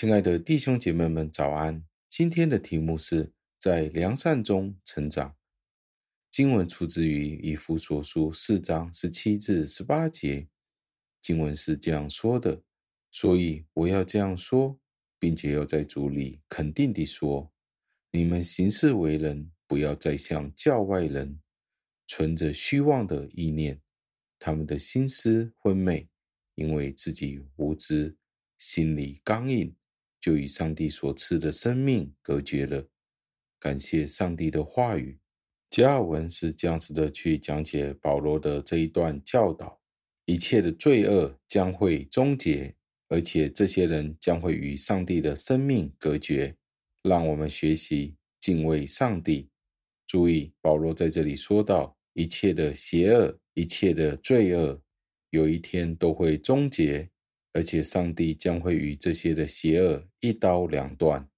[0.00, 1.84] 亲爱的弟兄姐妹们，早安！
[2.08, 5.36] 今天的题目是在良善中成长。
[6.30, 10.48] 经文出自于以弗所书四章十七至十八节。
[11.20, 12.62] 经文是这样说的：
[13.10, 14.80] 所以我要这样说，
[15.18, 17.52] 并且要在主里肯定地说，
[18.10, 21.42] 你们行事为人，不要再像教外人，
[22.06, 23.82] 存着虚妄的意念，
[24.38, 26.08] 他们的心思昏昧，
[26.54, 28.16] 因为自己无知，
[28.56, 29.76] 心里刚硬。
[30.20, 32.86] 就与上帝所赐的生命隔绝了。
[33.58, 35.18] 感谢上帝的话语。
[35.70, 39.80] 加尔文是这样子的去讲解保罗的这一段教导：
[40.24, 42.74] 一切的罪恶将会终结，
[43.08, 46.56] 而且这些人将会与上帝的生命隔绝。
[47.02, 49.48] 让我们学习敬畏上帝。
[50.06, 54.82] 注意，保罗在这里说到，一切的邪恶、一切的罪恶，
[55.30, 57.08] 有一天都会终结。
[57.52, 61.28] 而且，上帝将会与这些的邪恶一刀两断。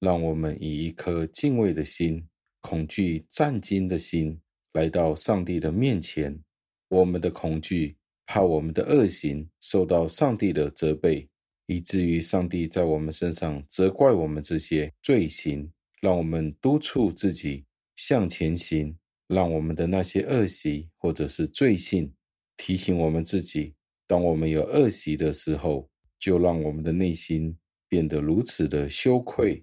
[0.00, 2.24] 让我们以一颗敬畏的心、
[2.60, 4.40] 恐惧战惊的心
[4.74, 6.40] 来到上帝的面前。
[6.88, 11.28] 我们的恐惧，怕我们的恶行受到上帝的责备，
[11.66, 15.68] 以至于上帝在我们身上责怪我们这些罪行，
[16.00, 17.64] 让我们督促自己
[17.96, 22.14] 向前行，让我们的那些恶习或者是罪性
[22.56, 23.74] 提醒我们自己。
[24.08, 27.56] 当我们有恶习的时候，就让我们的内心
[27.88, 29.62] 变得如此的羞愧，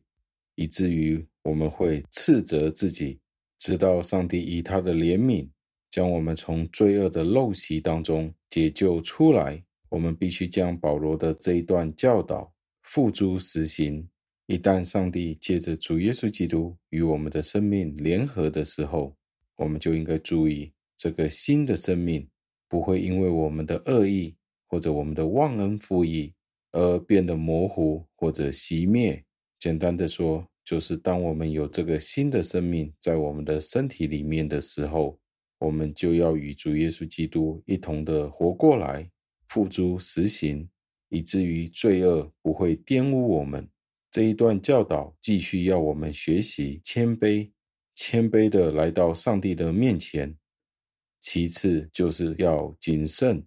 [0.54, 3.20] 以至于我们会斥责自己，
[3.58, 5.50] 直到上帝以他的怜悯，
[5.90, 9.62] 将我们从罪恶的陋习当中解救出来。
[9.90, 14.08] 我们必须将保罗的这一段教导付诸实行。
[14.46, 19.16] 一旦上帝借着主耶稣基督与我们的生命联合的时候，
[19.56, 22.28] 我们就应该注意这个新的生命。
[22.68, 24.36] 不会因为我们的恶意
[24.68, 26.34] 或者我们的忘恩负义
[26.72, 29.24] 而变得模糊或者熄灭。
[29.60, 35.20] 简单的说，就是当我们有这个新的生命在我们的身体里面的时候，
[35.60, 39.10] 我们就要与主耶稣基督一同的活过来，
[39.48, 40.68] 付诸实行，
[41.10, 43.68] 以至于罪恶不会玷污我们。
[44.12, 47.52] 这一段教导继续要我们学习谦卑，
[47.96, 50.36] 谦卑的来到上帝的面前。
[51.28, 53.44] 其次就是要谨慎，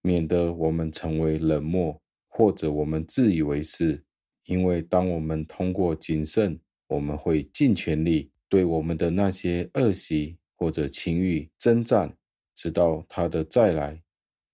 [0.00, 4.02] 免得我们成为冷漠，或者我们自以为是。
[4.46, 12.16] 因为当我们通过谨慎，我们会尽全力对我们的那些恶习或者情欲征战，
[12.54, 14.02] 直到他的再来，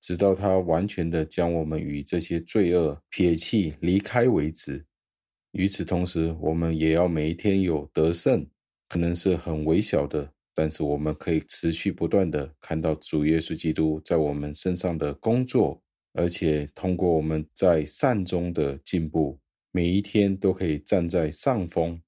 [0.00, 4.84] 直到他完全的将我们与这些罪恶撇弃离开为止。
[5.52, 8.44] 与此同时，我们也要每一天有得胜，
[8.88, 10.32] 可能是很微小的。
[10.54, 15.82] 但是我们可以持续不断地看到主耶稣基督在我们身上的工作，
[16.12, 19.38] 而且通过我们在善中的进步，
[19.70, 22.00] 每一天都可以站在上风。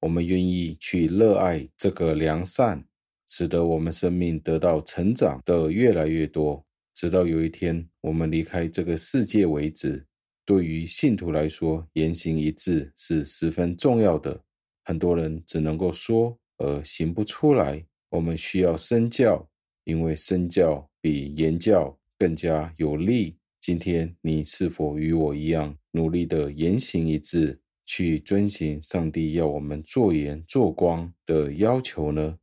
[0.00, 2.84] 我们愿意去热爱这个良善，
[3.28, 10.04] 使得我们生命得到成长的越来越多，直到有一天我们离开这个世界为止。
[10.44, 14.42] 对于信徒来说，言行一致是十分重要的。
[14.84, 17.86] 很多人只能够说，而行不出来。
[18.12, 19.48] 我们需要身教，
[19.84, 23.38] 因为身教比言教更加有力。
[23.58, 32.38] 今天你是否与我一样努力的言行一致，去遵行上帝要我们做盐做光的要求呢？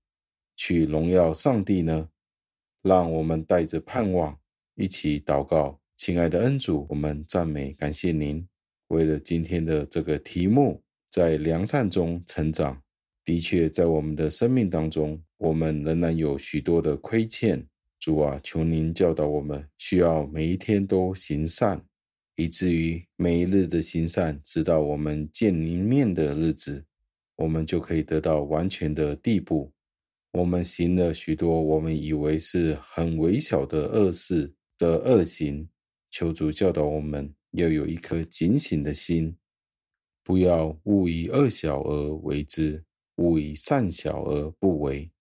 [0.55, 2.09] 去荣耀上帝呢？
[2.81, 4.35] 让我们带着盼望
[4.73, 8.43] 一起祷告，亲爱的恩主，我们赞美感谢您。
[8.87, 10.81] 为了今天的这个题目，
[11.11, 12.81] 在良善中成长。
[13.23, 17.65] 的确，在我们的生命当中，我们仍然有许多的亏欠。
[17.97, 21.83] 主啊，求您教导我们，需要每一天都行善，
[22.35, 26.85] 以至于每一日的行善，直到我们见您面的日子，
[27.35, 29.71] 我们就可以得到完全的地步。
[30.31, 35.67] 我们行了许多我们以为是很微小的恶事的恶行，
[36.11, 39.35] 求主教导我们要有一颗警醒的心，
[40.23, 42.83] 不要误以恶小而为之。
[43.17, 45.11] 勿以善小而不为，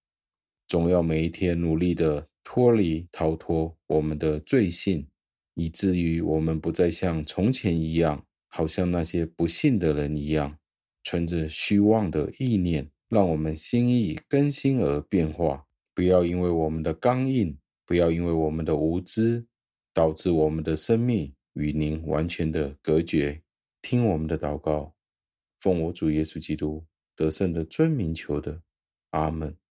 [0.68, 5.08] 总要每一天努力的脱离、逃脱我们的罪性，
[5.54, 10.58] 以至于我们不再像从前一样，好像那些不信的人一样，
[11.04, 12.90] 存着虚妄的意念。
[13.08, 17.56] 让我们心意更新而变化，不要因为我们的刚硬，
[17.86, 19.46] 不要因为我们的无知，
[19.94, 23.40] 导致我们的生命与您完全的隔绝。
[23.80, 24.92] 听我们的祷告，
[25.60, 26.84] 奉我主耶稣基督。
[27.16, 28.60] 得胜的尊名求的，
[29.12, 29.67] 阿门。